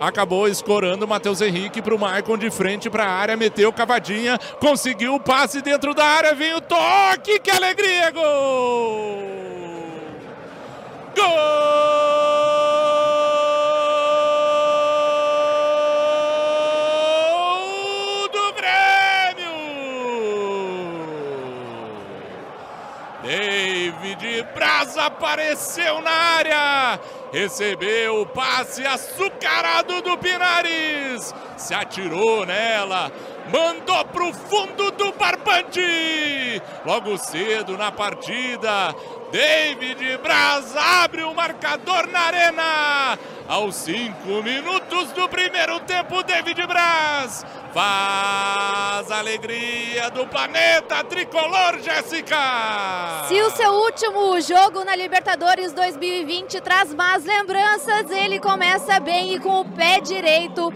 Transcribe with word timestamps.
acabou 0.00 0.48
escorando 0.48 1.04
o 1.04 1.08
Matheus 1.08 1.42
Henrique 1.42 1.82
para 1.82 1.94
o 1.94 1.98
Maicon 1.98 2.38
de 2.38 2.50
frente 2.50 2.88
para 2.88 3.04
a 3.04 3.10
área, 3.10 3.36
meteu 3.36 3.70
cavadinha, 3.70 4.38
conseguiu 4.58 5.14
o 5.14 5.20
passe 5.20 5.60
dentro 5.60 5.92
da 5.94 6.06
área, 6.06 6.34
vem 6.34 6.54
o 6.54 6.60
toque, 6.62 7.38
que 7.38 7.50
alegria, 7.50 8.10
gol! 8.10 9.28
Gol 11.14 11.26
do 18.32 18.54
Grêmio! 18.54 19.50
David 23.22 24.46
Braz 24.54 24.96
apareceu 24.96 26.00
na 26.00 26.10
área, 26.10 26.98
recebeu 27.32 28.22
o 28.22 28.26
passe 28.26 28.84
açucarado 28.84 30.02
do 30.02 30.18
Pinares, 30.18 31.34
se 31.56 31.74
atirou 31.74 32.44
nela, 32.44 33.10
mandou 33.52 34.04
pro 34.06 34.32
fundo 34.32 34.90
do 34.90 35.12
barbante. 35.12 36.60
Logo 36.84 37.16
cedo 37.18 37.76
na 37.76 37.92
partida, 37.92 38.94
David 39.32 40.18
Braz 40.18 40.76
abre 40.76 41.22
o 41.22 41.32
marcador 41.32 42.08
na 42.08 42.20
arena. 42.20 43.18
Aos 43.46 43.76
cinco 43.76 44.42
minutos 44.42 45.12
do 45.12 45.28
primeiro 45.28 45.78
tempo, 45.80 46.22
David 46.22 46.66
Braz 46.66 47.44
faz 47.72 49.10
a 49.10 49.18
alegria 49.18 50.10
do 50.10 50.26
planeta 50.26 51.04
tricolor, 51.04 51.78
Jéssica. 51.80 52.36
Se 53.28 53.40
o 53.40 53.50
seu 53.50 53.72
último 53.72 54.40
jogo 54.40 54.84
na 54.84 54.96
Libertadores 54.96 55.72
2020 55.72 56.60
traz 56.60 56.92
más 56.92 57.24
lembranças, 57.24 58.10
ele 58.10 58.40
começa 58.40 58.98
bem 58.98 59.34
e 59.34 59.40
com 59.40 59.60
o 59.60 59.64
pé 59.64 60.00
direito 60.00 60.72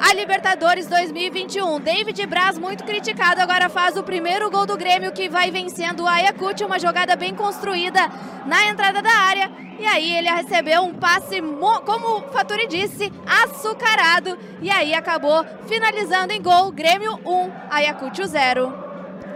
a 0.00 0.12
Libertadores 0.14 0.86
2021. 0.86 1.80
David 1.80 2.26
Braz, 2.26 2.58
muito 2.58 2.84
criticado, 2.84 3.40
agora 3.40 3.68
faz 3.68 3.96
o 3.96 4.02
primeiro 4.02 4.50
gol 4.50 4.66
do 4.66 4.76
Grêmio 4.76 5.12
que 5.12 5.28
vai 5.28 5.50
vencendo 5.50 6.04
o 6.04 6.06
Ayacucho, 6.06 6.66
uma 6.66 6.78
jogada 6.78 7.16
bem 7.16 7.34
construída 7.34 8.00
na 8.46 8.66
entrada 8.66 9.02
da 9.02 9.12
área. 9.12 9.50
E 9.78 9.84
aí 9.84 10.16
ele 10.16 10.28
recebeu 10.28 10.82
um 10.82 10.94
passe, 10.94 11.40
como 11.84 12.18
o 12.18 12.22
Faturi 12.32 12.66
disse, 12.66 13.12
açucarado. 13.26 14.38
E 14.62 14.70
aí 14.70 14.94
acabou 14.94 15.44
finalizando 15.66 16.32
em 16.32 16.40
gol. 16.40 16.72
Grêmio 16.72 17.20
1, 17.24 17.50
Ayacucho 17.70 18.24
0. 18.24 18.85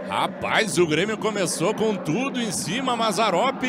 Rapaz, 0.07 0.77
o 0.77 0.85
Grêmio 0.85 1.17
começou 1.17 1.73
com 1.73 1.95
tudo 1.95 2.41
em 2.41 2.51
cima, 2.51 2.95
Mazarop. 2.95 3.63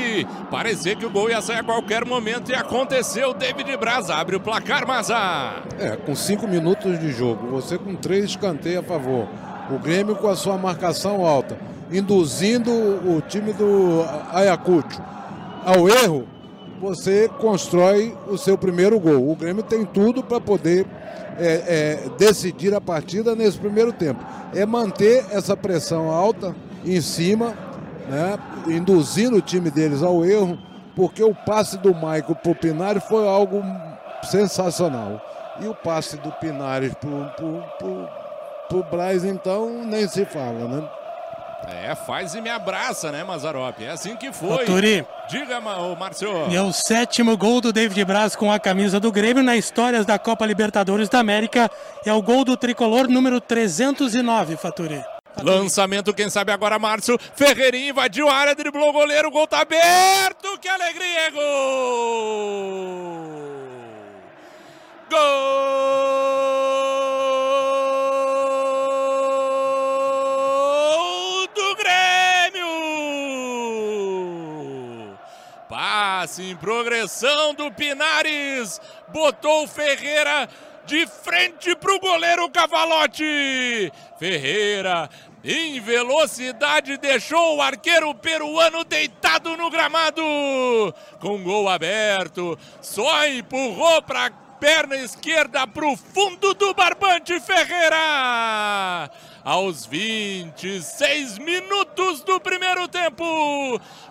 Parecia 0.50 0.96
que 0.96 1.06
o 1.06 1.10
gol 1.10 1.30
ia 1.30 1.40
sair 1.40 1.58
a 1.58 1.64
qualquer 1.64 2.04
momento 2.04 2.50
e 2.50 2.54
aconteceu. 2.54 3.32
David 3.32 3.76
Braz 3.76 4.10
abre 4.10 4.36
o 4.36 4.40
placar, 4.40 4.86
Mazar. 4.86 5.62
É, 5.78 5.96
com 5.96 6.14
cinco 6.14 6.48
minutos 6.48 6.98
de 6.98 7.12
jogo, 7.12 7.46
você 7.48 7.78
com 7.78 7.94
três 7.94 8.24
escanteios 8.24 8.84
a 8.84 8.86
favor. 8.86 9.28
O 9.70 9.78
Grêmio 9.78 10.16
com 10.16 10.28
a 10.28 10.36
sua 10.36 10.58
marcação 10.58 11.24
alta, 11.24 11.56
induzindo 11.90 12.70
o 12.70 13.22
time 13.26 13.52
do 13.52 14.04
Ayacucho 14.32 15.00
ao 15.64 15.88
erro, 15.88 16.26
você 16.82 17.30
constrói 17.38 18.16
o 18.26 18.36
seu 18.36 18.58
primeiro 18.58 18.98
gol. 18.98 19.30
O 19.30 19.36
Grêmio 19.36 19.62
tem 19.62 19.84
tudo 19.84 20.20
para 20.20 20.40
poder 20.40 20.84
é, 21.38 21.46
é, 21.46 22.08
decidir 22.18 22.74
a 22.74 22.80
partida 22.80 23.36
nesse 23.36 23.56
primeiro 23.56 23.92
tempo. 23.92 24.22
É 24.52 24.66
manter 24.66 25.24
essa 25.30 25.56
pressão 25.56 26.10
alta 26.10 26.54
em 26.84 27.00
cima, 27.00 27.54
né, 28.08 28.36
induzindo 28.66 29.36
o 29.36 29.40
time 29.40 29.70
deles 29.70 30.02
ao 30.02 30.24
erro, 30.24 30.58
porque 30.96 31.22
o 31.22 31.32
passe 31.32 31.78
do 31.78 31.94
Maico 31.94 32.34
para 32.34 32.50
o 32.50 32.54
Pinari 32.54 33.00
foi 33.00 33.28
algo 33.28 33.62
sensacional. 34.24 35.22
E 35.60 35.68
o 35.68 35.74
passe 35.74 36.16
do 36.16 36.32
Pinares 36.32 36.92
para 36.94 38.76
o 38.76 38.82
Braz, 38.90 39.24
então, 39.24 39.84
nem 39.84 40.08
se 40.08 40.24
fala, 40.24 40.66
né? 40.66 40.88
É, 41.68 41.94
faz 41.94 42.34
e 42.34 42.40
me 42.40 42.50
abraça, 42.50 43.12
né, 43.12 43.22
Mazarop? 43.22 43.80
É 43.80 43.90
assim 43.90 44.16
que 44.16 44.32
foi. 44.32 44.64
Turi. 44.64 45.06
Diga, 45.28 45.58
o 45.58 45.96
Márcio. 45.96 46.28
E 46.50 46.56
é 46.56 46.62
o 46.62 46.72
sétimo 46.72 47.36
gol 47.36 47.60
do 47.60 47.72
David 47.72 48.04
Braz 48.04 48.34
com 48.34 48.50
a 48.52 48.58
camisa 48.58 48.98
do 48.98 49.12
Grêmio 49.12 49.42
na 49.42 49.56
história 49.56 50.02
da 50.04 50.18
Copa 50.18 50.44
Libertadores 50.44 51.08
da 51.08 51.20
América. 51.20 51.70
É 52.04 52.12
o 52.12 52.20
gol 52.20 52.44
do 52.44 52.56
tricolor 52.56 53.08
número 53.08 53.40
309, 53.40 54.56
Faturi. 54.56 55.02
Lançamento, 55.40 56.12
quem 56.12 56.28
sabe 56.28 56.52
agora, 56.52 56.78
Márcio. 56.78 57.18
Ferreirinho 57.34 57.90
invadiu 57.90 58.28
a 58.28 58.34
área, 58.34 58.54
driblou 58.54 58.90
o 58.90 58.92
goleiro, 58.92 59.28
o 59.28 59.30
gol 59.30 59.46
tá 59.46 59.60
aberto. 59.60 60.58
Que 60.60 60.68
alegria, 60.68 61.20
é 61.26 61.30
gol! 61.30 61.42
Gol 65.10 66.11
Passe 76.32 76.50
em 76.50 76.56
progressão 76.56 77.52
do 77.52 77.70
Pinares, 77.70 78.80
botou 79.08 79.64
o 79.64 79.68
Ferreira 79.68 80.48
de 80.86 81.06
frente 81.06 81.76
para 81.76 81.94
o 81.94 82.00
goleiro 82.00 82.48
Cavalote. 82.48 83.92
Ferreira, 84.18 85.10
em 85.44 85.78
velocidade, 85.78 86.96
deixou 86.96 87.56
o 87.56 87.60
arqueiro 87.60 88.14
peruano 88.14 88.82
deitado 88.82 89.58
no 89.58 89.68
gramado. 89.68 90.22
Com 91.20 91.42
gol 91.42 91.68
aberto, 91.68 92.58
só 92.80 93.28
empurrou 93.28 94.00
para 94.00 94.30
perna 94.58 94.96
esquerda 94.96 95.66
para 95.66 95.86
o 95.86 95.98
fundo 95.98 96.54
do 96.54 96.72
barbante 96.72 97.38
Ferreira. 97.40 99.10
Aos 99.44 99.84
26 99.84 101.38
minutos 101.38 102.22
do 102.22 102.38
primeiro 102.38 102.86
tempo, 102.86 103.24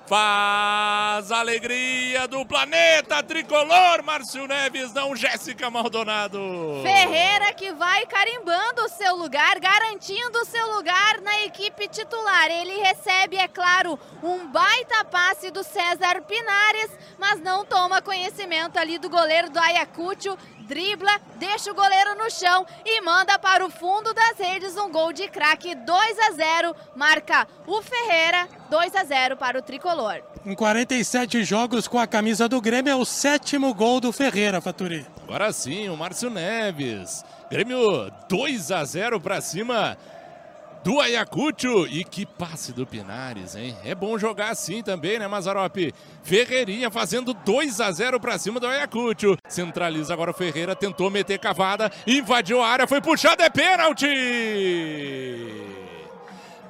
faz 0.06 1.32
a 1.32 1.40
alegria 1.40 2.28
do 2.28 2.46
planeta 2.46 3.24
tricolor, 3.24 4.04
Márcio 4.04 4.46
Neves, 4.46 4.92
não 4.94 5.16
Jéssica 5.16 5.70
Maldonado. 5.70 6.38
Ferreira 6.84 7.54
que 7.54 7.72
vai 7.72 8.06
carimbando 8.08 8.82
o 8.84 8.90
seu 8.90 9.16
lugar, 9.16 9.58
garantindo 9.58 10.38
o 10.38 10.46
seu 10.46 10.76
lugar 10.76 11.22
na 11.22 11.46
equipe 11.46 11.88
titular. 11.88 12.52
Ele 12.52 12.82
recebe, 12.82 13.38
é 13.38 13.48
claro, 13.48 13.98
um 14.22 14.48
baita 14.48 15.06
passe 15.06 15.50
do 15.50 15.64
César 15.64 16.24
Pinares, 16.24 16.92
mas 17.18 17.40
não 17.40 17.64
toma 17.64 18.02
conhecimento 18.02 18.78
ali 18.78 18.98
do 18.98 19.10
goleiro 19.10 19.50
do 19.50 19.60
Ayacucho 19.60 20.38
dribla, 20.72 21.20
deixa 21.36 21.70
o 21.70 21.76
goleiro 21.76 22.16
no 22.16 22.32
chão 22.32 22.66
e 22.86 23.02
manda 23.02 23.38
para 23.38 23.66
o 23.66 23.70
fundo 23.70 24.14
das 24.14 24.38
redes 24.38 24.78
um 24.78 24.90
gol 24.90 25.12
de 25.12 25.28
craque 25.28 25.76
2 25.76 26.20
a 26.20 26.32
0, 26.32 26.76
marca 26.96 27.46
o 27.68 27.82
Ferreira 27.82 28.48
2 28.70 28.96
a 28.96 29.04
0 29.04 29.36
para 29.36 29.60
o 29.60 29.62
tricolor. 29.62 30.22
Em 30.46 30.56
47 30.56 31.44
jogos 31.44 31.90
com 31.90 32.00
a 32.00 32.08
camisa 32.08 32.48
do 32.48 32.62
Grêmio 32.62 32.90
é 32.90 32.96
o 32.96 33.04
sétimo 33.04 33.74
gol 33.74 34.00
do 34.00 34.14
Ferreira, 34.14 34.62
Faturi. 34.62 35.06
Agora 35.24 35.52
sim, 35.52 35.90
o 35.90 35.98
Márcio 35.98 36.30
Neves. 36.30 37.26
Grêmio 37.50 38.10
2 38.30 38.72
a 38.72 38.86
0 38.86 39.20
para 39.20 39.42
cima 39.42 39.98
do 40.84 41.00
Ayacucho. 41.00 41.88
E 41.88 42.04
que 42.04 42.26
passe 42.26 42.72
do 42.72 42.86
Pinares, 42.86 43.56
hein? 43.56 43.76
É 43.84 43.96
bom 43.96 44.18
jogar 44.18 44.50
assim 44.50 44.82
também, 44.84 45.20
né, 45.20 45.28
Mazarop? 45.28 45.94
Ferreirinha 46.24 46.90
fazendo 46.92 47.34
2 47.34 47.80
a 47.82 47.92
0 47.92 48.20
para 48.20 48.38
cima 48.38 48.60
do 48.60 48.68
Ayacucho. 48.68 49.38
Centraliza 49.48 50.14
agora 50.14 50.32
o 50.32 50.34
Ferreira, 50.34 50.76
tentou 50.76 51.10
meter 51.10 51.40
cavada, 51.40 51.92
invadiu 52.06 52.62
a 52.62 52.68
área, 52.68 52.88
foi 52.88 53.02
puxado, 53.02 53.42
é 53.42 53.50
pênalti! 53.50 54.08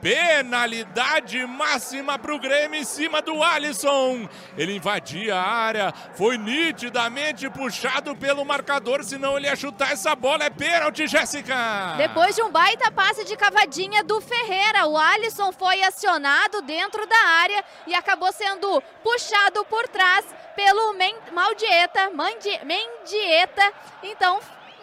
Penalidade 0.02 1.46
máxima 1.46 2.18
para 2.18 2.34
o 2.34 2.40
Grêmio 2.40 2.80
em 2.80 2.84
cima 2.84 3.22
do 3.22 3.44
Alisson. 3.44 4.28
Ele 4.58 4.76
invadia 4.76 5.36
a 5.36 5.48
área, 5.48 5.94
foi 6.16 6.38
nitidamente 6.38 7.50
puxado 7.50 8.16
pelo 8.16 8.44
marcador, 8.44 9.04
senão 9.04 9.38
ele 9.38 9.46
ia 9.46 9.56
chutar 9.56 9.92
essa 9.92 10.16
bola. 10.16 10.44
É 10.44 10.50
pênalti, 10.50 11.08
Jéssica. 11.08 11.96
Depois 11.98 12.36
de 12.36 12.42
um 12.42 12.50
baita 12.52 12.92
passe 12.92 13.24
de 13.26 13.38
cavadinha 13.38 14.04
do 14.04 14.20
Ferreira, 14.20 14.88
o 14.88 14.98
Alisson 14.98 15.52
foi 15.52 15.84
acionado 15.84 16.62
dentro 16.64 17.06
da 17.06 17.24
área 17.42 17.64
e 17.86 17.94
acabou 17.94 18.32
sendo 18.34 18.82
puxado 19.04 19.64
por 19.66 19.88
trás 19.88 20.26
pelo 20.56 20.96
Maldieta, 21.32 22.10
Mendieta. 22.66 23.74
Então 24.04 24.40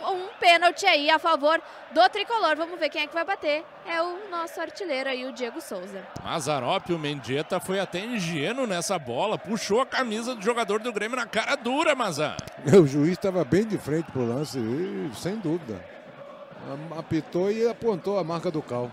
um 0.07 0.29
pênalti 0.39 0.87
aí 0.87 1.11
a 1.11 1.19
favor 1.19 1.61
do 1.93 2.09
tricolor. 2.09 2.57
Vamos 2.57 2.79
ver 2.79 2.89
quem 2.89 3.03
é 3.03 3.07
que 3.07 3.15
vai 3.15 3.25
bater. 3.25 3.65
É 3.87 4.01
o 4.03 4.31
nosso 4.31 4.61
artilheiro 4.61 5.09
aí, 5.09 5.27
o 5.27 5.33
Diego 5.33 5.61
Souza. 5.61 6.03
Mazarop, 6.23 6.91
o 6.91 6.99
Mendieta 6.99 7.59
foi 7.61 7.81
até 7.81 8.01
ingênuo 8.01 8.67
nessa 8.67 8.99
bola, 8.99 9.39
puxou 9.39 9.81
a 9.81 9.87
camisa 9.87 10.35
do 10.35 10.43
jogador 10.43 10.81
do 10.81 10.93
Grêmio 10.93 11.17
na 11.17 11.27
cara 11.27 11.57
dura, 11.57 11.95
Mazar. 11.95 12.37
O 12.79 12.87
juiz 12.87 13.13
estava 13.13 13.45
bem 13.45 13.65
de 13.65 13.79
frente 13.79 14.11
pro 14.11 14.27
lance, 14.27 14.59
sem 15.17 15.37
dúvida. 15.37 15.83
Apitou 16.97 17.51
e 17.51 17.67
apontou 17.67 18.19
a 18.19 18.25
marca 18.25 18.51
do 18.51 18.61
cal. 18.61 18.91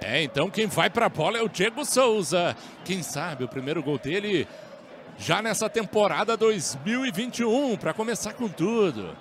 É, 0.00 0.22
então 0.22 0.48
quem 0.48 0.66
vai 0.66 0.88
pra 0.88 1.08
bola 1.08 1.38
é 1.38 1.42
o 1.42 1.48
Diego 1.48 1.84
Souza. 1.84 2.56
Quem 2.84 3.02
sabe 3.02 3.44
o 3.44 3.48
primeiro 3.48 3.82
gol 3.82 3.98
dele 3.98 4.46
já 5.18 5.42
nessa 5.42 5.68
temporada 5.68 6.36
2021, 6.36 7.76
para 7.76 7.92
começar 7.92 8.34
com 8.34 8.48
tudo. 8.48 9.16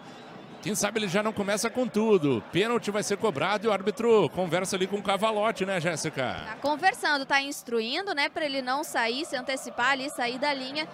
Quem 0.68 0.76
sabe 0.76 1.00
ele 1.00 1.08
já 1.08 1.24
não 1.24 1.32
começa 1.32 1.70
com 1.70 1.88
tudo. 1.88 2.44
Pênalti 2.52 2.92
vai 2.92 3.02
ser 3.02 3.16
cobrado 3.16 3.66
e 3.66 3.70
o 3.70 3.72
árbitro 3.72 4.28
conversa 4.32 4.76
ali 4.76 4.86
com 4.86 4.98
o 4.98 5.02
Cavalote, 5.02 5.66
né, 5.66 5.80
Jéssica? 5.80 6.42
Tá 6.46 6.58
conversando, 6.62 7.26
tá 7.26 7.42
instruindo, 7.42 8.14
né, 8.14 8.28
para 8.28 8.46
ele 8.46 8.62
não 8.62 8.84
sair, 8.84 9.26
se 9.26 9.38
antecipar 9.38 9.92
ali, 9.92 10.10
sair 10.10 10.38
da 10.38 10.54
linha. 10.54 10.86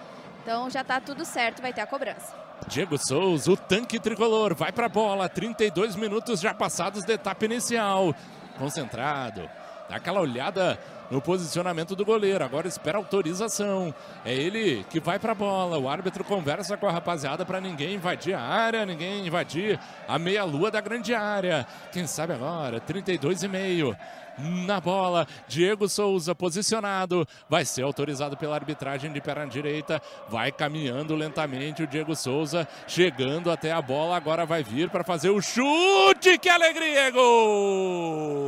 Então 0.43 0.69
já 0.69 0.83
tá 0.83 1.01
tudo 1.01 1.25
certo, 1.25 1.59
vai 1.59 1.73
ter 1.73 1.81
a 1.81 1.87
cobrança. 1.87 2.35
Diego 2.67 2.99
Souza, 2.99 3.51
o 3.51 3.57
tanque 3.57 3.99
tricolor, 3.99 4.53
vai 4.53 4.71
para 4.71 4.85
a 4.85 4.89
bola. 4.89 5.27
32 5.27 5.95
minutos 5.95 6.39
já 6.39 6.53
passados 6.53 7.03
da 7.03 7.15
etapa 7.15 7.43
inicial. 7.43 8.13
Concentrado, 8.59 9.49
dá 9.93 9.97
aquela 9.97 10.19
olhada 10.19 10.79
no 11.11 11.21
posicionamento 11.21 11.95
do 11.95 12.03
goleiro. 12.03 12.43
Agora 12.43 12.67
espera 12.67 12.97
autorização. 12.97 13.93
É 14.25 14.33
ele 14.33 14.83
que 14.89 14.99
vai 14.99 15.19
para 15.19 15.33
a 15.33 15.35
bola. 15.35 15.77
O 15.77 15.87
árbitro 15.87 16.23
conversa 16.23 16.75
com 16.75 16.87
a 16.87 16.91
rapaziada 16.91 17.45
para 17.45 17.61
ninguém 17.61 17.93
invadir 17.95 18.33
a 18.33 18.41
área, 18.41 18.85
ninguém 18.85 19.27
invadir 19.27 19.79
a 20.07 20.17
meia-lua 20.17 20.71
da 20.71 20.81
grande 20.81 21.13
área. 21.13 21.67
Quem 21.91 22.07
sabe 22.07 22.33
agora, 22.33 22.79
32 22.79 23.43
e 23.43 23.47
meio 23.47 23.95
na 24.39 24.81
bola. 24.81 25.27
Diego 25.47 25.87
Souza 25.87 26.33
posicionado, 26.33 27.27
vai 27.47 27.63
ser 27.65 27.83
autorizado 27.83 28.35
pela 28.35 28.55
arbitragem 28.55 29.13
de 29.13 29.21
perna 29.21 29.45
direita, 29.45 30.01
vai 30.27 30.51
caminhando 30.51 31.15
lentamente 31.15 31.83
o 31.83 31.87
Diego 31.87 32.15
Souza, 32.15 32.67
chegando 32.87 33.51
até 33.51 33.71
a 33.71 33.79
bola, 33.79 34.17
agora 34.17 34.43
vai 34.43 34.63
vir 34.63 34.89
para 34.89 35.03
fazer 35.03 35.29
o 35.29 35.39
chute, 35.39 36.39
que 36.39 36.49
alegria, 36.49 37.11
gol! 37.11 38.43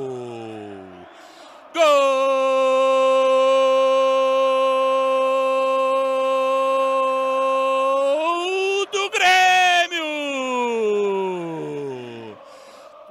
Gol 1.75 1.83
do 8.93 9.09
Grêmio! 9.09 10.05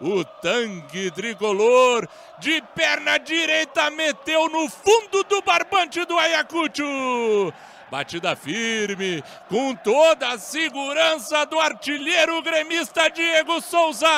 O 0.01 0.25
tanque 0.41 1.11
tricolor 1.11 2.09
de 2.39 2.63
perna 2.75 3.19
direita 3.19 3.91
meteu 3.91 4.49
no 4.49 4.67
fundo 4.71 5.23
do 5.25 5.43
barbante 5.43 6.03
do 6.07 6.19
Ayacucho. 6.19 7.53
Batida 7.95 8.35
firme, 8.35 9.23
com 9.49 9.73
toda 9.73 10.31
a 10.31 10.37
segurança 10.37 11.47
do 11.47 11.61
artilheiro 11.61 12.43
gremista 12.43 13.09
Diego 13.09 13.61
Souza. 13.61 14.09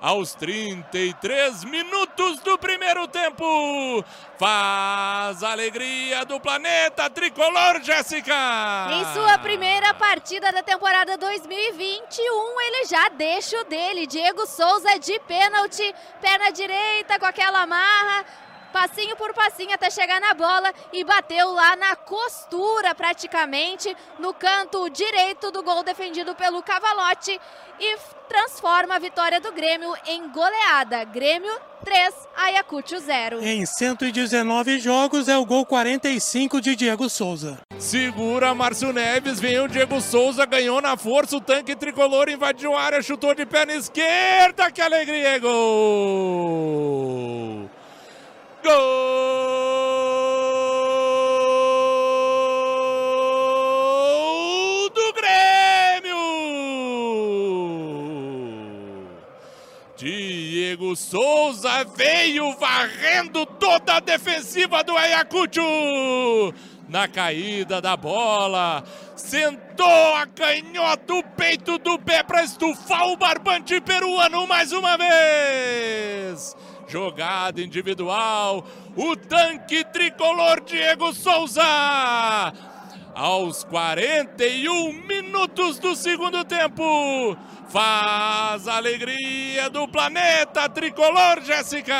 Aos 0.00 0.32
33 0.32 1.64
minutos 1.64 2.40
do 2.40 2.58
primeiro 2.58 3.06
tempo. 3.06 4.02
Faz 4.38 5.42
a 5.42 5.52
alegria 5.52 6.24
do 6.24 6.40
planeta 6.40 7.10
tricolor, 7.10 7.82
Jéssica. 7.82 8.32
Em 8.92 9.04
sua 9.12 9.36
primeira 9.36 9.92
partida 9.92 10.50
da 10.50 10.62
temporada 10.62 11.18
2021, 11.18 12.60
ele 12.62 12.86
já 12.86 13.10
deixa 13.10 13.60
o 13.60 13.64
dele. 13.64 14.06
Diego 14.06 14.46
Souza 14.46 14.98
de 14.98 15.20
pênalti, 15.28 15.94
perna 16.22 16.50
direita 16.50 17.18
com 17.18 17.26
aquela 17.26 17.66
marra 17.66 18.24
passinho 18.70 19.16
por 19.16 19.34
passinho 19.34 19.74
até 19.74 19.90
chegar 19.90 20.20
na 20.20 20.34
bola 20.34 20.72
e 20.92 21.04
bateu 21.04 21.52
lá 21.52 21.76
na 21.76 21.96
costura 21.96 22.94
praticamente 22.94 23.96
no 24.18 24.32
canto 24.32 24.88
direito 24.88 25.50
do 25.50 25.62
gol 25.62 25.82
defendido 25.82 26.34
pelo 26.34 26.62
Cavalote 26.62 27.38
e 27.78 27.96
transforma 28.28 28.96
a 28.96 28.98
vitória 28.98 29.40
do 29.40 29.52
Grêmio 29.52 29.92
em 30.06 30.28
goleada. 30.28 31.04
Grêmio 31.04 31.52
3, 31.84 32.14
Ayacucho 32.36 32.98
0. 32.98 33.42
Em 33.42 33.64
119 33.66 34.78
jogos 34.78 35.28
é 35.28 35.36
o 35.36 35.44
gol 35.44 35.66
45 35.66 36.60
de 36.60 36.76
Diego 36.76 37.08
Souza. 37.08 37.58
Segura 37.78 38.54
Márcio 38.54 38.92
Neves, 38.92 39.40
vem 39.40 39.58
o 39.58 39.66
Diego 39.66 40.00
Souza, 40.00 40.44
ganhou 40.44 40.80
na 40.82 40.96
força, 40.96 41.36
o 41.36 41.40
tanque 41.40 41.74
tricolor 41.74 42.28
invadiu 42.28 42.74
a 42.76 42.82
área, 42.82 43.02
chutou 43.02 43.34
de 43.34 43.46
perna 43.46 43.72
esquerda, 43.72 44.70
que 44.70 44.82
alegria, 44.82 45.38
gol! 45.38 47.00
Gol 48.62 48.70
do 54.90 55.12
Grêmio! 55.14 56.16
Diego 59.96 60.94
Souza 60.94 61.84
veio 61.96 62.54
varrendo 62.58 63.46
toda 63.46 63.94
a 63.94 64.00
defensiva 64.00 64.84
do 64.84 64.94
Ayacucho. 64.96 66.52
Na 66.88 67.08
caída 67.08 67.80
da 67.80 67.96
bola, 67.96 68.84
sentou 69.16 70.14
a 70.16 70.26
canhota 70.26 71.14
o 71.14 71.22
peito 71.22 71.78
do 71.78 71.98
pé 71.98 72.22
para 72.22 72.42
estufar 72.42 73.06
o 73.06 73.16
barbante 73.16 73.80
peruano 73.80 74.46
mais 74.46 74.72
uma 74.72 74.98
vez 74.98 76.56
jogada 76.90 77.62
individual, 77.62 78.66
o 78.96 79.16
tanque 79.16 79.84
tricolor 79.84 80.60
Diego 80.62 81.14
Souza. 81.14 81.62
Aos 83.14 83.64
41 83.64 84.92
minutos 85.06 85.78
do 85.78 85.94
segundo 85.94 86.44
tempo, 86.44 87.36
faz 87.70 88.66
a 88.66 88.76
alegria 88.76 89.70
do 89.70 89.86
planeta 89.86 90.68
tricolor, 90.68 91.40
Jéssica. 91.42 91.94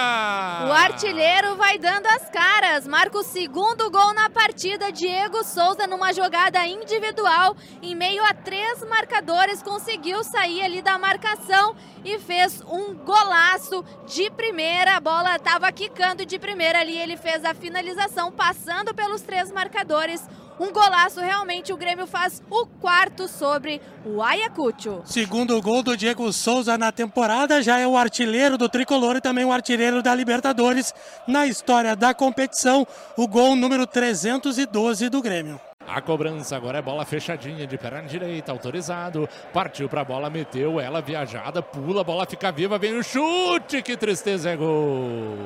O 0.67 0.73
artilheiro 0.73 1.55
vai 1.57 1.79
dando 1.79 2.07
as 2.07 2.29
caras, 2.29 2.89
marca 2.89 3.17
o 3.17 3.23
segundo 3.23 3.89
gol 3.89 4.13
na 4.13 4.29
partida. 4.29 4.91
Diego 4.91 5.45
Souza, 5.45 5.87
numa 5.87 6.13
jogada 6.13 6.67
individual, 6.67 7.57
em 7.81 7.95
meio 7.95 8.23
a 8.25 8.35
três 8.35 8.83
marcadores, 8.89 9.63
conseguiu 9.63 10.25
sair 10.25 10.63
ali 10.63 10.83
da 10.83 10.99
marcação 10.99 11.77
e 12.05 12.19
fez 12.19 12.61
um 12.63 12.95
golaço 12.95 13.85
de 14.09 14.29
primeira. 14.31 14.97
A 14.97 15.01
bola 15.01 15.37
estava 15.37 15.71
quicando 15.71 16.27
de 16.27 16.39
primeira 16.39 16.81
ali, 16.81 16.99
ele 16.99 17.17
fez 17.17 17.45
a 17.45 17.55
finalização, 17.55 18.33
passando 18.33 18.93
pelos 18.93 19.23
três 19.23 19.53
marcadores 19.53 20.21
um 20.61 20.71
golaço, 20.73 21.21
realmente 21.21 21.73
o 21.73 21.77
Grêmio 21.77 22.07
faz 22.07 22.43
o 22.51 22.67
quarto 22.67 23.27
sobre 23.27 23.81
o 24.05 24.23
Ayacucho. 24.23 25.01
Segundo 25.07 25.61
gol 25.62 25.83
do 25.83 25.97
Diego 25.97 26.31
Souza 26.33 26.77
na 26.77 26.93
temporada, 26.93 27.62
já 27.62 27.79
é 27.79 27.87
o 27.87 27.97
artilheiro 27.97 28.59
do 28.59 28.69
Tricolor 28.69 29.17
e 29.17 29.21
também 29.23 29.45
o 29.45 29.53
artilheiro 29.53 30.03
da 30.03 30.15
Libertadores 30.15 30.95
na 31.27 31.47
história 31.47 31.97
da 31.97 32.12
competição, 32.12 32.87
o 33.17 33.27
gol 33.27 33.57
número 33.57 33.87
312 33.87 35.09
do 35.09 35.23
Grêmio. 35.23 35.59
A 35.89 36.01
cobrança 36.03 36.55
agora 36.55 36.79
é 36.79 36.83
bola 36.83 37.07
fechadinha 37.07 37.67
de 37.67 37.79
perna 37.79 38.03
direita, 38.03 38.53
autorizado. 38.53 39.29
Partiu 39.53 39.89
para 39.89 40.03
a 40.03 40.05
bola, 40.05 40.29
meteu 40.29 40.79
ela 40.79 41.01
viajada, 41.01 41.62
pula, 41.62 42.03
a 42.03 42.05
bola 42.05 42.27
fica 42.27 42.53
viva, 42.53 42.79
vem 42.79 42.97
o 42.97 43.03
chute, 43.03 43.83
que 43.83 43.97
tristeza 43.97 44.50
é 44.50 44.57
gol. 44.57 45.37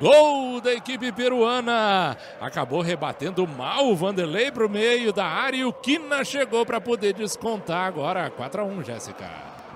Gol 0.00 0.60
da 0.60 0.72
equipe 0.72 1.10
peruana. 1.10 2.16
Acabou 2.40 2.80
rebatendo 2.80 3.46
mal 3.48 3.86
o 3.86 3.96
Vanderlei 3.96 4.50
para 4.50 4.64
o 4.64 4.68
meio 4.68 5.12
da 5.12 5.26
área 5.26 5.56
e 5.56 5.64
o 5.64 5.72
Kina 5.72 6.24
chegou 6.24 6.64
para 6.64 6.80
poder 6.80 7.14
descontar 7.14 7.86
agora 7.86 8.30
4 8.30 8.62
a 8.62 8.64
1 8.64 8.84
Jéssica. 8.84 9.28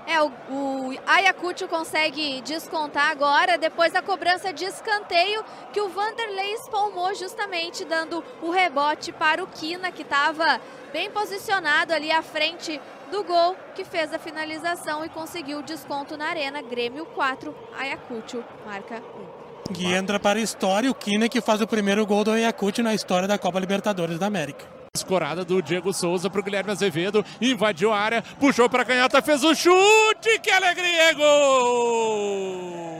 É, 0.05 0.21
o, 0.21 0.31
o 0.49 0.93
Ayacucho 1.05 1.67
consegue 1.67 2.41
descontar 2.41 3.09
agora, 3.09 3.57
depois 3.57 3.91
da 3.91 4.01
cobrança 4.01 4.51
de 4.51 4.65
escanteio, 4.65 5.43
que 5.71 5.79
o 5.79 5.89
Vanderlei 5.89 6.53
espalmou 6.55 7.13
justamente, 7.15 7.85
dando 7.85 8.23
o 8.41 8.51
rebote 8.51 9.13
para 9.13 9.41
o 9.41 9.47
Kina, 9.47 9.91
que 9.91 10.01
estava 10.01 10.59
bem 10.91 11.09
posicionado 11.09 11.93
ali 11.93 12.11
à 12.11 12.21
frente 12.21 12.81
do 13.11 13.23
gol, 13.23 13.55
que 13.75 13.85
fez 13.85 14.13
a 14.13 14.19
finalização 14.19 15.05
e 15.05 15.09
conseguiu 15.09 15.59
o 15.59 15.63
desconto 15.63 16.17
na 16.17 16.27
arena. 16.27 16.61
Grêmio 16.61 17.05
4, 17.05 17.55
Ayacucho 17.77 18.43
marca 18.65 18.97
1. 18.97 19.32
E 19.77 19.93
entra 19.93 20.19
para 20.19 20.39
a 20.39 20.41
história 20.41 20.91
o 20.91 20.95
Kine 20.95 21.29
que 21.29 21.41
faz 21.41 21.61
o 21.61 21.67
primeiro 21.67 22.05
gol 22.05 22.23
do 22.23 22.31
Ayacucho 22.31 22.83
na 22.83 22.93
história 22.93 23.27
da 23.27 23.37
Copa 23.37 23.59
Libertadores 23.59 24.19
da 24.19 24.27
América. 24.27 24.65
Escorada 24.95 25.43
do 25.43 25.61
Diego 25.61 25.91
Souza 25.91 26.29
para 26.29 26.39
o 26.39 26.43
Guilherme 26.43 26.71
Azevedo, 26.71 27.25
invadiu 27.41 27.91
a 27.91 27.97
área, 27.97 28.21
puxou 28.39 28.69
para 28.69 28.83
a 28.83 28.85
canhota, 28.85 29.23
fez 29.23 29.43
o 29.43 29.55
chute, 29.55 30.39
que 30.41 30.51
alegria, 30.51 31.13
gol! 31.13 32.93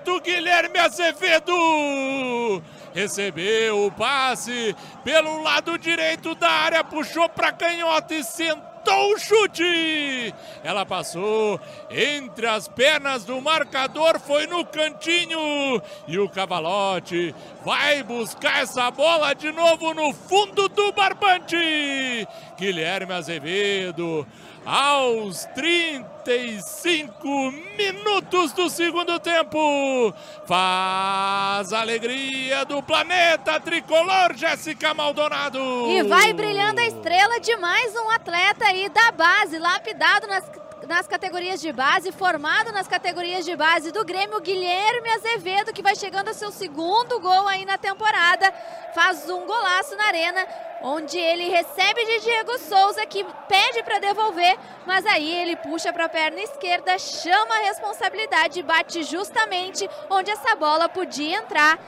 Garoto 0.00 0.20
Guilherme 0.20 0.78
Azevedo. 0.78 2.62
Recebeu 2.92 3.86
o 3.86 3.92
passe 3.92 4.74
pelo 5.04 5.42
lado 5.42 5.78
direito 5.78 6.34
da 6.34 6.50
área, 6.50 6.82
puxou 6.82 7.28
para 7.28 7.52
canhota 7.52 8.14
e 8.14 8.24
sentou 8.24 9.12
o 9.12 9.18
chute. 9.18 10.34
Ela 10.64 10.84
passou 10.84 11.60
entre 11.88 12.46
as 12.46 12.66
pernas 12.66 13.24
do 13.24 13.40
marcador, 13.40 14.18
foi 14.18 14.46
no 14.46 14.64
cantinho. 14.64 15.80
E 16.08 16.18
o 16.18 16.28
Cavalote 16.28 17.34
vai 17.64 18.02
buscar 18.02 18.62
essa 18.62 18.90
bola 18.90 19.34
de 19.34 19.52
novo 19.52 19.94
no 19.94 20.12
fundo 20.12 20.68
do 20.68 20.92
barbante. 20.92 22.26
Guilherme 22.58 23.12
Azevedo 23.12 24.26
aos 24.64 25.46
35 25.54 27.52
minutos 27.76 28.52
do 28.52 28.68
segundo 28.68 29.18
tempo. 29.18 30.12
Faz 30.46 31.72
a 31.72 31.80
alegria 31.80 32.64
do 32.64 32.82
planeta 32.82 33.58
tricolor, 33.60 34.34
Jéssica 34.34 34.92
Maldonado. 34.94 35.58
E 35.88 36.02
vai 36.02 36.32
brilhando 36.32 36.80
a 36.80 36.86
estrela 36.86 37.40
de 37.40 37.56
mais 37.56 37.94
um 37.96 38.10
atleta 38.10 38.66
aí 38.66 38.88
da 38.88 39.10
base, 39.12 39.58
lapidado 39.58 40.26
nas 40.26 40.48
nas 40.90 41.06
categorias 41.06 41.60
de 41.60 41.72
base, 41.72 42.10
formado 42.10 42.72
nas 42.72 42.88
categorias 42.88 43.44
de 43.44 43.54
base 43.54 43.92
do 43.92 44.04
Grêmio, 44.04 44.40
Guilherme 44.40 45.08
Azevedo, 45.10 45.72
que 45.72 45.84
vai 45.84 45.94
chegando 45.94 46.26
ao 46.26 46.34
seu 46.34 46.50
segundo 46.50 47.20
gol 47.20 47.46
aí 47.46 47.64
na 47.64 47.78
temporada, 47.78 48.52
faz 48.92 49.30
um 49.30 49.46
golaço 49.46 49.94
na 49.94 50.06
arena, 50.06 50.44
onde 50.82 51.16
ele 51.16 51.48
recebe 51.48 52.04
de 52.04 52.18
Diego 52.22 52.58
Souza, 52.58 53.06
que 53.06 53.24
pede 53.46 53.84
para 53.84 54.00
devolver, 54.00 54.58
mas 54.84 55.06
aí 55.06 55.32
ele 55.32 55.54
puxa 55.54 55.92
para 55.92 56.06
a 56.06 56.08
perna 56.08 56.40
esquerda, 56.40 56.98
chama 56.98 57.54
a 57.54 57.66
responsabilidade 57.68 58.60
bate 58.60 59.04
justamente 59.04 59.88
onde 60.10 60.32
essa 60.32 60.56
bola 60.56 60.88
podia 60.88 61.36
entrar 61.36 61.78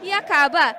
e 0.00 0.12
acaba 0.12 0.72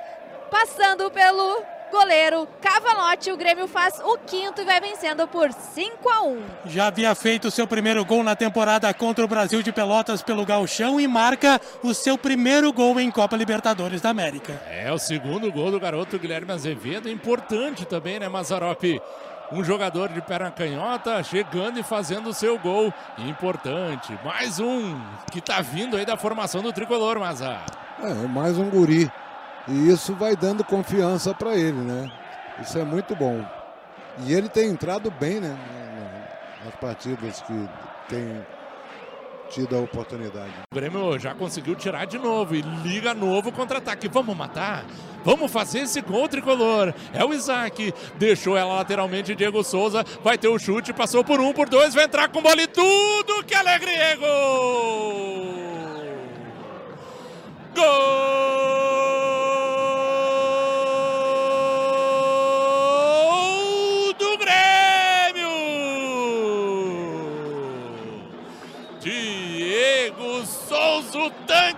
passando 0.49 1.11
pelo 1.11 1.72
goleiro 1.93 2.47
Cavalote. 2.59 3.31
O 3.31 3.37
Grêmio 3.37 3.67
faz 3.67 3.99
o 4.03 4.17
quinto 4.17 4.61
e 4.61 4.65
vai 4.65 4.81
vencendo 4.81 5.27
por 5.27 5.53
5 5.53 6.09
a 6.09 6.23
1. 6.23 6.41
Já 6.65 6.87
havia 6.87 7.13
feito 7.13 7.47
o 7.47 7.51
seu 7.51 7.67
primeiro 7.67 8.03
gol 8.03 8.23
na 8.23 8.35
temporada 8.35 8.91
contra 8.93 9.23
o 9.23 9.27
Brasil 9.27 9.61
de 9.61 9.71
Pelotas 9.71 10.23
pelo 10.23 10.45
Galchão 10.45 10.99
e 10.99 11.07
marca 11.07 11.61
o 11.83 11.93
seu 11.93 12.17
primeiro 12.17 12.73
gol 12.73 12.99
em 12.99 13.11
Copa 13.11 13.37
Libertadores 13.37 14.01
da 14.01 14.09
América. 14.09 14.59
É 14.67 14.91
o 14.91 14.97
segundo 14.97 15.51
gol 15.51 15.69
do 15.69 15.79
garoto 15.79 16.17
Guilherme 16.17 16.51
Azevedo, 16.51 17.07
importante 17.07 17.85
também, 17.85 18.19
né, 18.19 18.27
Mazarope? 18.27 18.99
um 19.51 19.63
jogador 19.63 20.09
de 20.09 20.19
perna 20.19 20.49
canhota 20.49 21.21
chegando 21.21 21.79
e 21.79 21.83
fazendo 21.83 22.29
o 22.29 22.33
seu 22.33 22.57
gol. 22.57 22.91
Importante. 23.19 24.17
Mais 24.25 24.59
um 24.59 24.99
que 25.31 25.39
tá 25.39 25.61
vindo 25.61 25.95
aí 25.95 26.05
da 26.05 26.17
formação 26.17 26.63
do 26.63 26.73
tricolor, 26.73 27.19
Maza. 27.19 27.59
É, 28.01 28.13
mais 28.27 28.57
um 28.57 28.67
guri. 28.69 29.11
E 29.67 29.89
isso 29.89 30.13
vai 30.13 30.35
dando 30.35 30.63
confiança 30.63 31.33
para 31.33 31.55
ele, 31.55 31.79
né? 31.79 32.11
Isso 32.61 32.77
é 32.77 32.83
muito 32.83 33.15
bom. 33.15 33.45
E 34.25 34.33
ele 34.33 34.49
tem 34.49 34.69
entrado 34.69 35.09
bem, 35.09 35.39
né? 35.39 35.57
Nas 36.65 36.75
partidas 36.75 37.41
que 37.41 37.69
tem 38.07 38.45
tido 39.49 39.75
a 39.75 39.79
oportunidade. 39.79 40.51
O 40.71 40.75
Grêmio 40.75 41.17
já 41.19 41.33
conseguiu 41.33 41.75
tirar 41.75 42.05
de 42.05 42.17
novo 42.17 42.55
e 42.55 42.61
liga 42.61 43.13
novo 43.13 43.51
contra-ataque. 43.51 44.07
Vamos 44.07 44.35
matar? 44.35 44.85
Vamos 45.23 45.51
fazer 45.51 45.79
esse 45.79 46.01
gol 46.01 46.27
tricolor. 46.27 46.93
É 47.13 47.23
o 47.23 47.33
Isaac. 47.33 47.93
Deixou 48.15 48.57
ela 48.57 48.75
lateralmente. 48.75 49.35
Diego 49.35 49.63
Souza 49.63 50.03
vai 50.23 50.37
ter 50.37 50.47
o 50.47 50.59
chute. 50.59 50.91
Passou 50.91 51.23
por 51.23 51.39
um, 51.39 51.53
por 51.53 51.69
dois. 51.69 51.93
Vai 51.93 52.05
entrar 52.05 52.29
com 52.29 52.41
bola 52.41 52.61
e 52.61 52.67
tudo. 52.67 53.43
Que 53.45 53.55
alegria! 53.55 54.17
Gol! 54.17 55.53
Gol! 57.75 58.42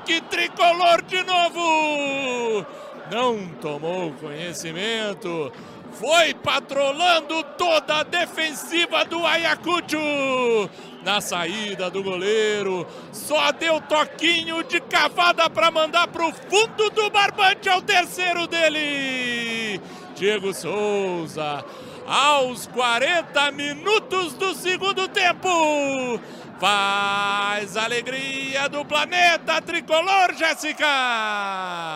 Tanque 0.05 0.21
tricolor 0.21 1.01
de 1.01 1.23
novo. 1.23 2.65
Não 3.11 3.47
tomou 3.59 4.11
conhecimento. 4.13 5.51
Foi 5.93 6.33
patrolando 6.33 7.43
toda 7.57 7.99
a 7.99 8.03
defensiva 8.03 9.03
do 9.05 9.25
Ayacucho. 9.25 10.69
Na 11.03 11.21
saída 11.21 11.89
do 11.89 12.03
goleiro, 12.03 12.85
só 13.11 13.51
deu 13.51 13.79
toquinho 13.81 14.63
de 14.63 14.79
cavada 14.81 15.49
para 15.49 15.71
mandar 15.71 16.07
para 16.07 16.27
o 16.27 16.33
fundo 16.33 16.89
do 16.89 17.09
barbante 17.09 17.69
ao 17.69 17.81
terceiro 17.81 18.47
dele. 18.47 19.79
Diego 20.15 20.53
Souza, 20.53 21.63
aos 22.07 22.67
40 22.67 23.51
minutos 23.51 24.33
do 24.33 24.53
segundo 24.55 25.07
tempo 25.07 26.19
Faz 26.57 27.75
alegria 27.75 28.69
do 28.69 28.85
planeta 28.85 29.61
tricolor, 29.61 30.33
Jéssica! 30.33 30.85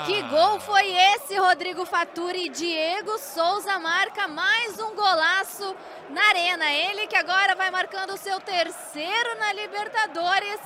Que 0.05 0.21
gol 0.23 0.59
foi 0.59 0.85
esse, 0.91 1.37
Rodrigo 1.37 1.85
Faturi? 1.85 2.49
Diego 2.49 3.17
Souza 3.19 3.79
marca 3.79 4.27
mais 4.27 4.77
um 4.77 4.93
golaço 4.93 5.73
na 6.09 6.21
arena. 6.27 6.69
Ele 6.69 7.07
que 7.07 7.15
agora 7.15 7.55
vai 7.55 7.71
marcando 7.71 8.13
o 8.13 8.17
seu 8.17 8.37
terceiro 8.41 9.39
na 9.39 9.53
Libertadores 9.53 10.59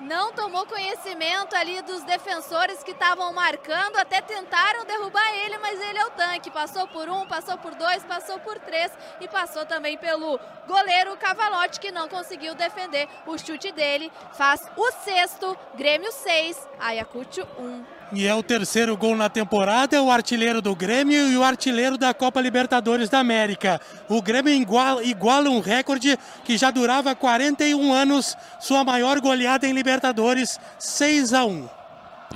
não 0.00 0.32
tomou 0.32 0.66
conhecimento 0.66 1.54
ali 1.56 1.80
dos 1.82 2.02
defensores 2.02 2.82
que 2.82 2.90
estavam 2.90 3.32
marcando, 3.32 3.96
até 3.96 4.20
tentaram 4.20 4.84
derrubar 4.84 5.34
ele, 5.44 5.58
mas 5.58 5.80
ele 5.80 5.98
é 5.98 6.06
o 6.06 6.10
tanque. 6.10 6.50
Passou 6.50 6.86
por 6.88 7.08
um, 7.08 7.26
passou 7.26 7.56
por 7.58 7.74
dois, 7.74 8.04
passou 8.04 8.38
por 8.40 8.58
três 8.58 8.92
e 9.20 9.28
passou 9.28 9.64
também 9.64 9.96
pelo 9.96 10.38
goleiro 10.66 11.16
Cavalote, 11.16 11.80
que 11.80 11.90
não 11.90 12.08
conseguiu 12.08 12.54
defender 12.54 13.08
o 13.26 13.38
chute 13.38 13.72
dele. 13.72 14.12
Faz 14.32 14.68
o 14.76 14.92
sexto, 14.92 15.56
Grêmio 15.74 16.12
6, 16.12 16.68
Ayacucho 16.78 17.46
1. 17.58 17.95
E 18.12 18.24
é 18.24 18.34
o 18.34 18.42
terceiro 18.42 18.96
gol 18.96 19.16
na 19.16 19.28
temporada, 19.28 19.96
é 19.96 20.00
o 20.00 20.10
artilheiro 20.10 20.62
do 20.62 20.76
Grêmio 20.76 21.28
e 21.28 21.36
o 21.36 21.42
artilheiro 21.42 21.98
da 21.98 22.14
Copa 22.14 22.40
Libertadores 22.40 23.08
da 23.08 23.18
América. 23.18 23.80
O 24.08 24.22
Grêmio 24.22 24.52
iguala, 24.52 25.02
iguala 25.02 25.50
um 25.50 25.58
recorde 25.58 26.16
que 26.44 26.56
já 26.56 26.70
durava 26.70 27.16
41 27.16 27.92
anos, 27.92 28.36
sua 28.60 28.84
maior 28.84 29.20
goleada 29.20 29.66
em 29.66 29.72
Libertadores, 29.72 30.60
6 30.78 31.34
a 31.34 31.44
1. 31.44 31.68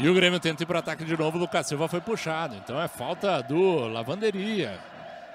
E 0.00 0.08
o 0.08 0.14
Grêmio 0.14 0.40
tenta 0.40 0.64
ir 0.64 0.66
para 0.66 0.80
ataque 0.80 1.04
de 1.04 1.16
novo, 1.16 1.36
o 1.36 1.40
Lucas 1.40 1.66
Silva 1.68 1.86
foi 1.86 2.00
puxado. 2.00 2.56
Então 2.56 2.80
é 2.80 2.88
falta 2.88 3.40
do 3.40 3.86
Lavanderia. 3.86 4.78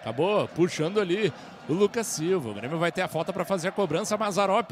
Acabou 0.02 0.48
puxando 0.50 1.00
ali 1.00 1.32
o 1.68 1.74
Lucas 1.74 2.08
Silva. 2.08 2.50
O 2.50 2.54
Grêmio 2.54 2.78
vai 2.78 2.92
ter 2.92 3.02
a 3.02 3.08
falta 3.08 3.32
para 3.32 3.46
fazer 3.46 3.70
a 3.70 3.72
cobrança. 3.72 4.18
Mazarop, 4.18 4.72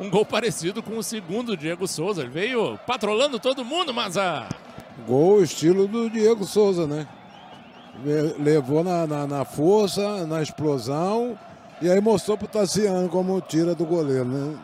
um 0.00 0.10
gol 0.10 0.26
parecido 0.26 0.82
com 0.82 0.98
o 0.98 1.02
segundo 1.02 1.56
Diego 1.56 1.86
Souza. 1.86 2.22
Ele 2.22 2.30
veio 2.30 2.78
patrolando 2.86 3.38
todo 3.38 3.64
mundo, 3.64 3.94
Mazar. 3.94 4.48
Gol 5.06 5.42
estilo 5.42 5.86
do 5.86 6.10
Diego 6.10 6.44
Souza, 6.44 6.86
né? 6.86 7.06
Levou 8.38 8.84
na, 8.84 9.06
na, 9.06 9.26
na 9.26 9.44
força, 9.44 10.26
na 10.26 10.42
explosão 10.42 11.38
e 11.80 11.90
aí 11.90 12.00
mostrou 12.00 12.36
pro 12.36 12.48
Tassiano 12.48 13.08
como 13.08 13.40
tira 13.40 13.74
do 13.74 13.84
goleiro, 13.84 14.24
né? 14.24 14.56